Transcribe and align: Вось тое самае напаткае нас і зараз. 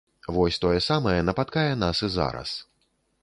Вось 0.35 0.55
тое 0.63 0.79
самае 0.85 1.19
напаткае 1.27 1.69
нас 1.83 1.97
і 2.07 2.11
зараз. 2.17 2.57